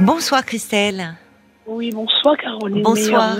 [0.00, 1.14] Bonsoir Christelle.
[1.66, 2.82] Oui, bonsoir Caroline.
[2.82, 3.36] Bonsoir.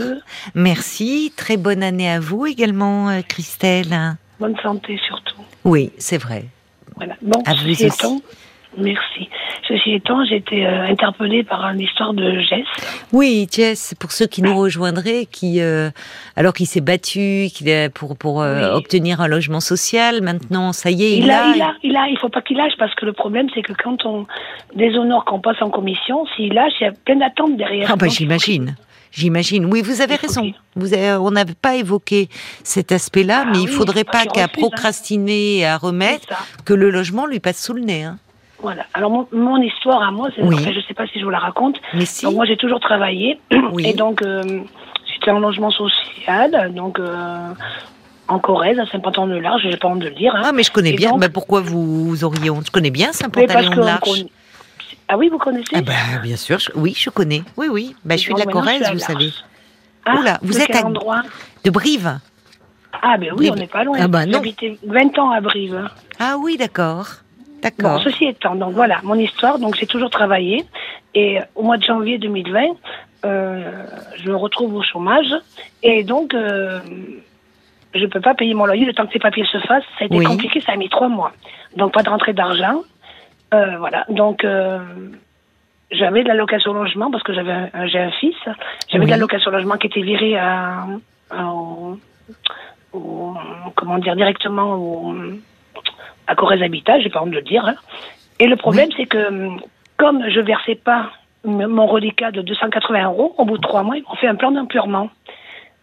[0.54, 1.32] Merci.
[1.36, 4.16] Très bonne année à vous également, euh, Christelle.
[4.38, 5.42] Bonne santé surtout.
[5.64, 6.46] Oui, c'est vrai.
[6.96, 7.16] Voilà.
[7.22, 8.22] Bon, À vous aussi.
[8.78, 9.28] Merci.
[9.68, 12.66] Ceci étant, j'ai été euh, interpellée par une histoire de Jess.
[13.12, 15.90] Oui, Jess, pour ceux qui nous rejoindraient, qui euh,
[16.36, 18.76] alors qu'il s'est battu, qu'il a pour pour euh, Oui.
[18.76, 22.08] obtenir un logement social, maintenant ça y est, Il, il, a, il a, il a,
[22.08, 24.26] il faut pas qu'il lâche parce que le problème c'est que quand on
[24.76, 27.88] déshonore, qu'on passe en commission, s'il lâche, il y a plein d'attentes derrière.
[27.90, 28.76] Ah bah j'imagine.
[29.16, 29.66] J'imagine.
[29.66, 30.52] Oui, vous avez raison.
[30.74, 32.28] Vous avez- on n'avait pas évoqué
[32.64, 34.48] cet aspect-là, Ah mais il faudrait pas qu'à hein.
[34.52, 36.26] procrastiner et à remettre
[36.64, 38.02] que le logement lui passe sous le nez.
[38.02, 38.18] Hein.
[38.60, 38.84] Voilà.
[38.94, 40.54] Alors mon, mon histoire à moi, c'est Oui.
[40.58, 41.76] enfin, je sais pas si je vous la raconte.
[41.92, 42.24] Mais si.
[42.24, 43.40] Donc moi j'ai toujours travaillé
[43.72, 43.86] Oui.
[43.86, 44.42] et donc euh,
[45.12, 47.52] j'étais en logement social, donc euh,
[48.28, 50.34] en Corrèze, à Saint-Pantan-de-Large, j'ai pas honte de le dire.
[50.34, 50.42] Hein.
[50.46, 51.10] Ah, mais je connais Et bien.
[51.10, 52.66] donc- bah, pourquoi vous, auriez honte?
[52.66, 53.12] Je connais bien
[54.12, 54.26] connaît-
[55.08, 55.74] Ah oui, vous connaissez?
[55.74, 57.42] Ah bah, bien sûr, je- oui, je connais.
[57.58, 57.94] Oui, oui.
[58.04, 59.30] Bah, je suis de la Corrèze, vous savez.
[60.06, 61.22] Ah, Oula, vous êtes quel à- endroit?
[61.64, 62.18] De Brive.
[63.02, 63.52] Ah ben oui, Brive.
[63.52, 63.98] on n'est pas loin.
[64.00, 64.32] Ah bah non.
[64.34, 65.88] J'habitais 20 ans à Brive.
[66.20, 67.06] Ah oui, d'accord.
[67.78, 70.64] Bon, ceci étant, donc voilà, mon histoire, donc j'ai toujours travaillé.
[71.14, 72.62] Et au mois de janvier 2020,
[73.24, 73.84] euh,
[74.22, 75.32] je me retrouve au chômage.
[75.82, 76.80] Et donc, euh,
[77.94, 79.84] je ne peux pas payer mon loyer le temps que ces papiers se fassent.
[79.98, 80.24] Ça a été Oui.
[80.24, 81.32] compliqué, ça a mis trois mois.
[81.76, 82.82] Donc, pas de rentrée d'argent.
[83.52, 84.44] Euh, voilà, donc...
[84.44, 84.78] euh,
[85.90, 88.34] j'avais de la location logement parce que j'avais un, j'ai un fils.
[88.88, 89.06] J'avais Oui.
[89.06, 90.86] de la location logement qui était virée à,
[91.30, 91.98] à- au-
[92.92, 93.34] au-
[93.76, 95.14] comment dire directement au,
[96.26, 97.66] à Corrèze Habitat, j'ai pas honte de le dire.
[97.66, 97.74] hein.
[98.40, 99.60] Et le problème, c'est que hum,
[99.96, 101.10] comme je versais pas
[101.44, 104.50] mon reliquat de 280 euros, au bout de trois mois, ils m'ont fait un plan
[104.50, 105.10] d'impurement.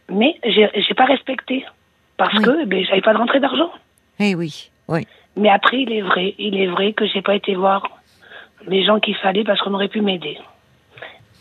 [0.10, 1.66] Mais j'ai j'ai pas respecté
[2.18, 2.44] parce Oui.
[2.44, 3.72] que ben, j'avais pas de rentrée d'argent.
[4.20, 5.08] Eh oui, oui.
[5.38, 7.84] Mais après, il est vrai, il est vrai que j'ai pas été voir
[8.68, 10.38] les gens qu'il fallait parce qu'on aurait pu m'aider.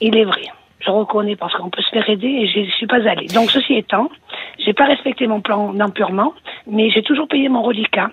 [0.01, 0.45] Il est vrai.
[0.81, 3.27] Je reconnais parce qu'on peut se faire aider et je ne suis pas allée.
[3.27, 4.11] Donc, ceci étant,
[4.59, 6.33] j'ai pas respecté mon plan d'empurement,
[6.67, 8.11] mais j'ai toujours payé mon reliquat.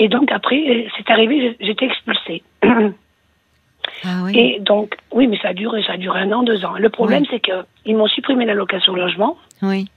[0.00, 2.42] Et donc, après, c'est arrivé, j'étais expulsée.
[2.62, 4.32] Ah oui.
[4.38, 6.72] Et donc, oui, mais ça a duré, ça a duré un an, deux ans.
[6.78, 7.28] Le problème, Oui.
[7.30, 9.36] c'est qu'ils m'ont supprimé la location logement.
[9.62, 9.88] Oui.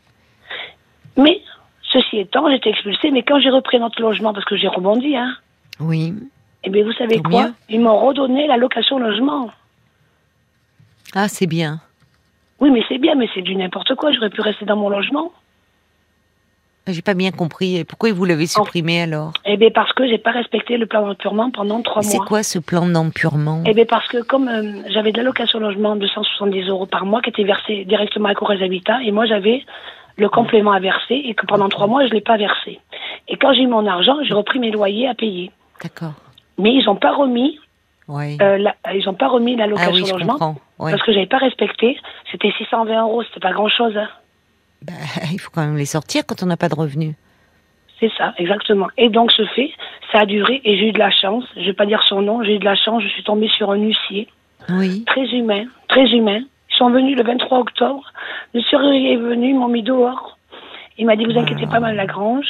[1.17, 1.41] Mais,
[1.83, 3.11] ceci étant, j'étais expulsée.
[3.11, 5.33] Mais quand j'ai repris notre logement, parce que j'ai rebondi, hein,
[5.79, 6.13] Oui.
[6.65, 7.43] Eh bien, vous savez Tant quoi?
[7.47, 7.53] mieux.
[7.69, 9.51] Ils m'ont redonné la location logement.
[11.15, 11.79] Ah, c'est bien.
[12.59, 14.11] Oui, mais c'est bien, mais c'est du n'importe quoi.
[14.11, 15.31] J'aurais pu rester dans mon logement.
[16.87, 17.77] J'ai pas bien compris.
[17.77, 21.05] Et Pourquoi vous l'avez supprimé alors Eh bien, parce que j'ai pas respecté le plan
[21.07, 22.25] d'empurement pendant trois C'est mois.
[22.25, 25.95] quoi ce plan d'empurement Eh bien, parce que comme euh, j'avais de la location logement
[25.95, 29.63] de 170 euros par mois qui était versé directement à Corrèze Habitat, et moi j'avais
[30.17, 32.79] le complément à verser, et que pendant trois mois, je l'ai pas versé.
[33.29, 35.51] Et quand j'ai eu mon argent, j'ai repris mes loyers à payer.
[35.81, 36.11] D'accord.
[36.59, 37.57] Mais ils n'ont pas remis,
[38.09, 38.37] Oui.
[38.41, 40.55] euh, la, ils ont pas remis la ah oui, logement.
[40.79, 40.91] Oui.
[40.91, 41.97] parce que j'avais pas respecté.
[42.31, 43.97] C'était 620 euros, c'était pas grand chose.
[44.83, 44.93] Bah,
[45.31, 47.15] il faut quand même les sortir quand on n'a pas de revenus.
[47.99, 48.87] C'est ça, exactement.
[48.97, 49.71] Et donc, ce fait,
[50.11, 51.45] ça a duré et j'ai eu de la chance.
[51.55, 53.01] Je vais pas dire son nom, j'ai eu de la chance.
[53.01, 54.27] Je suis tombée sur un huissier
[54.69, 55.03] Oui.
[55.05, 56.41] très humain, très humain.
[56.69, 58.03] Ils sont venus le 23 octobre.
[58.53, 60.37] Le surveillant est venu, ils m'ont mis dehors.
[60.97, 62.45] Il m'a dit, vous inquiétez pas, mal la grange.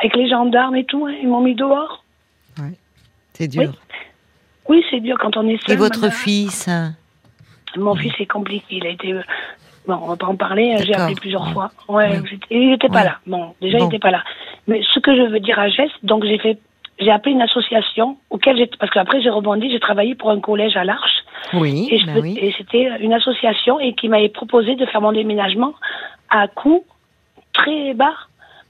[0.00, 2.04] Avec les gendarmes et tout, hein, ils m'ont mis dehors.
[3.34, 3.72] C'est dur.
[4.68, 5.74] Oui, c'est dur quand on est seul.
[5.74, 6.16] Et votre madame.
[6.16, 6.94] fils hein?
[7.76, 8.76] Mon fils est compliqué.
[8.76, 9.14] Il a été.
[9.86, 10.72] Bon, on va pas en parler.
[10.74, 11.70] hein, J'ai appelé plusieurs fois.
[11.88, 12.38] Ouais, Oui.
[12.50, 13.04] il n'était pas Oui.
[13.04, 13.16] là.
[13.26, 14.22] Bon, déjà, il n'était pas là.
[14.68, 16.58] Mais ce que je veux dire à Jess, donc j'ai fait,
[17.00, 20.76] j'ai appelé une association auquel j'ai, parce qu'après j'ai rebondi, j'ai travaillé pour un collège
[20.76, 21.24] à l'Arche.
[21.54, 21.88] Oui.
[21.90, 22.38] Et, oui.
[22.40, 25.74] et c'était une association et qui m'avait proposé de faire mon déménagement
[26.30, 26.84] à coût
[27.52, 28.14] très bas.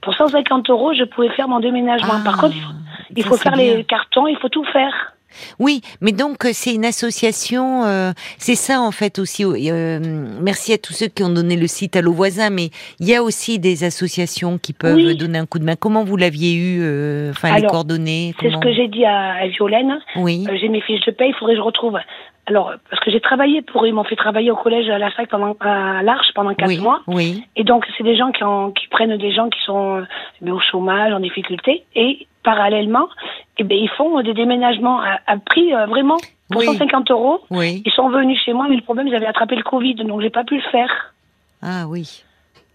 [0.01, 2.15] Pour 150 euros, je pouvais faire mon déménagement.
[2.19, 2.55] Ah, Par contre,
[3.15, 3.75] il faut, il faire bien.
[3.77, 5.13] les cartons, il faut tout faire.
[5.59, 9.43] Oui, mais donc euh, c'est une association, euh, c'est ça en fait aussi.
[9.45, 9.99] euh,
[10.41, 13.15] merci à tous ceux qui ont donné le site à l'eau voisin, mais il y
[13.15, 15.15] a aussi des associations qui peuvent Oui.
[15.17, 15.75] donner un coup de main.
[15.75, 19.47] Comment vous l'aviez eu, euh, enfin les coordonnées C'est ce que j'ai dit à, à
[19.47, 19.99] Violaine.
[20.15, 21.97] Oui, j'ai mes fiches de paie, il faudrait que je retrouve.
[22.45, 25.11] Alors, parce que j'ai travaillé pour eux, ils m'ont fait travailler au collège à la
[25.11, 26.99] fac pendant, à l'Arche pendant quatre oui, mois.
[27.07, 27.43] oui.
[27.55, 30.03] Et donc, c'est des gens qui, ont- qui prennent des gens qui sont euh,
[30.41, 31.85] mais au chômage, en difficulté.
[31.95, 33.07] Et parallèlement,
[33.59, 36.17] eh ben, ils font des déménagements à, à prix euh, vraiment
[36.51, 36.65] pour Oui.
[36.65, 37.39] 150 euros.
[37.49, 37.81] Oui.
[37.85, 40.43] Ils sont venus chez moi, mais le problème, j'avais attrapé le Covid, donc j'ai pas
[40.43, 41.13] pu le faire.
[41.61, 42.23] Ah oui.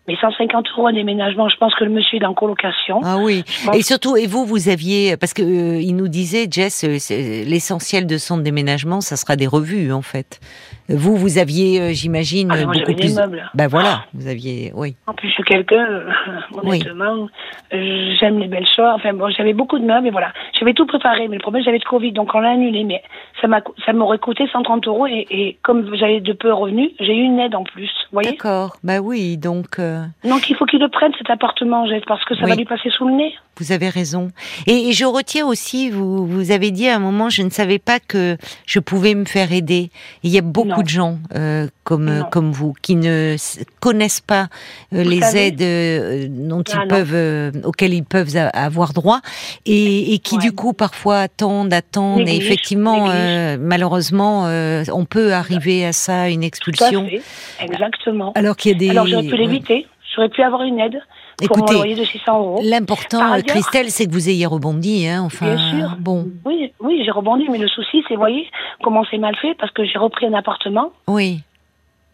[0.08, 3.00] Mais 150 euros un déménagement, je pense que le monsieur est en colocation.
[3.04, 3.44] Ah oui.
[3.74, 6.96] Et surtout, et vous, vous aviez, parce que euh, il nous disait, Jess, euh,
[7.44, 10.40] l'essentiel de son déménagement, ça sera des revues, en fait.
[10.88, 13.14] Vous, vous aviez, euh, j'imagine, Ah, beaucoup j'avais des plus.
[13.16, 13.50] meubles.
[13.54, 14.96] Ben voilà, vous aviez, oui.
[15.06, 16.10] En plus, je suis quelqu'un, euh,
[16.54, 17.28] honnêtement,
[17.70, 18.86] j'aime les belles choses.
[18.94, 20.32] Enfin bon, j'avais beaucoup de meubles, mais voilà.
[20.58, 22.84] J'avais tout préparé, mais le problème, j'avais le Covid, donc on l'a annulé.
[22.84, 23.02] Mais
[23.42, 27.14] ça m'a, ça m'aurait coûté 130 euros, et, et comme j'avais de peu revenus, j'ai
[27.14, 27.90] eu une aide en plus.
[28.10, 28.30] Vous voyez?
[28.30, 28.76] D'accord.
[28.82, 29.78] Bah oui, donc
[30.24, 32.50] Donc il faut qu'il le prenne, cet appartement, Jess, parce que ça Oui.
[32.50, 33.34] va lui passer sous le nez.
[33.58, 34.30] vous avez raison.
[34.66, 37.78] Et, et je retiens aussi, vous, vous avez dit à un moment, je ne savais
[37.80, 38.36] pas que
[38.66, 39.90] je pouvais me faire aider.
[40.22, 40.82] Il y a beaucoup Non.
[40.82, 43.34] de gens euh, comme comme vous qui ne
[43.80, 44.46] connaissent pas
[44.94, 46.86] euh, les savez aides euh, dont Ah, ils non.
[46.88, 49.20] peuvent, euh, auxquelles ils peuvent avoir droit,
[49.66, 50.42] et, et qui Ouais.
[50.42, 56.28] du coup parfois attendent, attendent, et effectivement, euh, malheureusement, euh, on peut arriver à ça,
[56.28, 57.08] une Tout à expulsion.
[57.08, 57.22] fait.
[57.60, 58.32] Exactement.
[58.36, 58.90] Alors qu'il y a des.
[58.90, 59.86] Alors j'aurais pu l'éviter.
[60.18, 61.00] J'aurais pu avoir une aide
[61.36, 62.60] pour Écoutez, mon loyer de 600 euros.
[62.64, 65.54] L'important, ailleurs- Christelle, c'est que vous ayez rebondi, hein, enfin.
[65.54, 65.96] Bien sûr.
[66.00, 68.50] Bon, Oui, oui, j'ai rebondi, mais le souci, c'est, vous voyez,
[68.82, 71.40] comment c'est mal fait, parce que j'ai repris un appartement oui,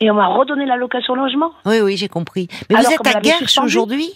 [0.00, 1.52] et on m'a redonné la location logement.
[1.64, 2.48] oui, oui, j'ai compris.
[2.68, 3.66] Mais Alors vous êtes à suspendu.
[3.68, 4.10] aujourd'hui?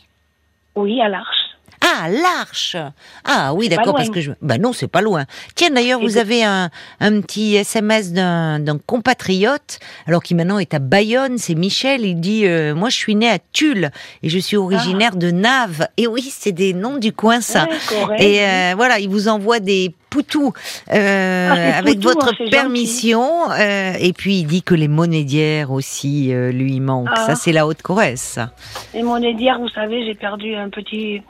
[0.77, 1.48] Oui, à l'Arche.
[1.91, 2.77] Ah, l'Arche
[3.25, 4.33] Ah oui, d'accord, parce que je...
[4.43, 5.25] Bah non, c'est pas loin.
[5.55, 6.71] Tiens, d'ailleurs, vous avez un,
[7.01, 12.47] un petit SMS d'un compatriote, alors qui maintenant est à Bayonne, c'est Michel, il dit
[12.47, 13.91] euh, Moi, je suis né à Tulle,
[14.23, 17.67] et je suis originaire de Naves.» Et oui, c'est des noms du coin, ça.
[18.09, 18.23] Ouais.
[18.23, 20.53] Et euh, voilà, il vous envoie des poutous
[20.93, 23.51] euh, Ah, avec votre hein, permission.
[23.53, 24.89] euh, et puis il dit que les
[25.25, 27.09] d'hier aussi euh, lui manquent.
[27.15, 27.27] Ah.
[27.27, 28.21] Ça, c'est la Haute-Corrèze.
[28.21, 28.51] ça.
[28.95, 31.23] Et mon d'hier, vous savez, j'ai perdu un petit,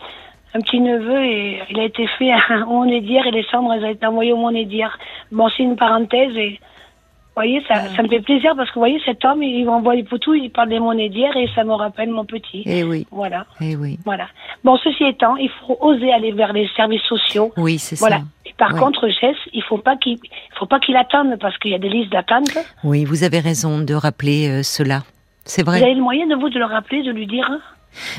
[0.54, 2.30] un petit neveu et il a été fait
[2.68, 4.98] au d'hier et les cendres, elles ont été envoyées au d'hier.
[5.30, 7.96] Bon, c'est une parenthèse et, vous voyez, ça, Ah.
[7.96, 10.50] ça me fait plaisir parce que, vous voyez, cet homme, il m'envoie des poutous, il
[10.50, 12.62] parle des monnaies d'hier et ça me rappelle mon petit.
[12.66, 14.26] Eh oui, Voilà, eh oui, voilà.
[14.64, 17.52] Bon, ceci étant, il faut oser aller vers les services sociaux.
[17.56, 18.16] oui, c'est Voilà.
[18.16, 18.22] ça.
[18.46, 18.80] Et par Ouais.
[18.80, 21.78] contre, Jess, il faut pas qu'il, il faut pas qu'il attende parce qu'il y a
[21.78, 22.58] des listes d'attente.
[22.82, 25.02] Oui, vous avez raison de rappeler euh, cela.
[25.44, 25.82] C'est Vous vrai.
[25.82, 27.48] avez le moyen de vous de le rappeler, de lui dire.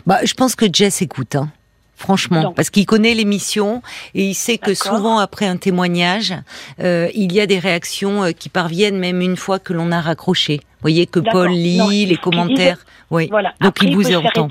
[0.08, 1.36] Bah, je pense que Jess écoute.
[1.36, 1.50] Hein.
[2.00, 3.82] Franchement, parce qu'il connaît l'émission
[4.16, 6.34] et il sait que souvent après un témoignage,
[6.80, 10.00] euh, il y a des réactions euh, qui parviennent même une fois que l'on a
[10.00, 10.62] raccroché.
[10.62, 11.20] Vous voyez que.
[11.20, 12.78] Paul lit Non, les commentaires.
[13.12, 13.28] Oui.
[13.30, 13.50] Voilà.
[13.60, 14.48] Donc Après, il vous entend.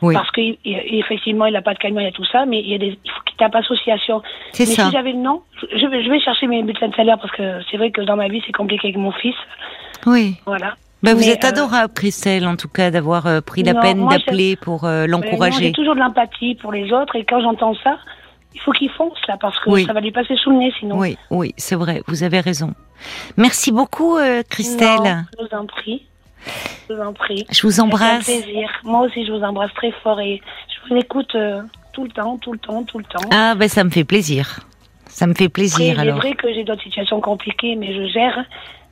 [0.00, 0.14] Oui.
[0.14, 2.74] Parce qu'effectivement, il n'a pas de camion, il y a tout ça, mais il, y
[2.74, 4.22] a des, il faut qu'il tape association.
[4.52, 4.86] C'est mais ça.
[4.86, 7.60] si j'avais le nom, je vais, je vais chercher mes bulletins de salaire parce que
[7.70, 9.36] c'est vrai que dans ma vie, c'est compliqué avec mon fils.
[10.06, 10.36] Oui.
[10.46, 10.74] Voilà.
[11.02, 13.80] Bah, vous Mais, êtes euh, adorable, Christelle, en tout cas, d'avoir euh, pris la Non,
[13.80, 15.66] peine d'appeler pour euh, l'encourager.
[15.66, 17.98] J'ai toujours de l'empathie pour les autres et quand j'entends ça,
[18.54, 19.84] il faut qu'il fonce là parce que Oui.
[19.86, 20.98] ça va lui passer sous le nez sinon.
[20.98, 22.74] Oui, oui, c'est vrai, vous avez raison.
[23.36, 24.98] Merci beaucoup, euh, Christelle.
[25.04, 26.04] Non, je vous en prie.
[26.88, 27.46] Je vous en prie.
[27.50, 28.24] Je vous embrasse.
[28.24, 28.68] plaisir.
[28.82, 31.36] Moi aussi, je vous embrasse très fort et je vous écoute
[31.92, 33.28] tout le temps, tout le temps, tout le temps.
[33.30, 34.60] Ah, ben ça me fait plaisir.
[35.06, 36.18] Ça me fait plaisir il est alors.
[36.18, 38.44] vrai que j'ai d'autres situations compliquées, mais je gère.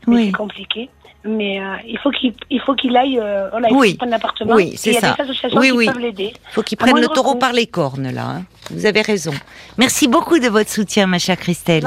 [0.06, 0.26] Mais Oui.
[0.26, 0.88] c'est compliqué.
[1.26, 3.94] Mais euh, il faut qu'il il faut qu'il aille, euh, voilà, il Oui.
[3.94, 4.54] prenne l'appartement.
[4.54, 5.14] Oui, c'est Il y a ça.
[5.18, 5.86] des associations Oui, qui oui.
[5.86, 6.32] peuvent l'aider.
[6.52, 8.26] Faut qu'il prenne le taureau par les cornes là.
[8.28, 8.42] hein.
[8.70, 9.32] Vous avez raison.
[9.78, 11.84] Merci beaucoup de votre soutien, ma chère Christelle.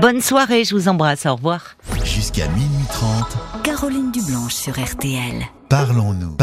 [0.00, 1.26] Bonne soirée, je vous embrasse.
[1.26, 1.76] Au revoir.
[2.04, 5.42] Jusqu'à minuit 30, Caroline Dublanche sur RTL.
[5.68, 6.36] parlons-nous.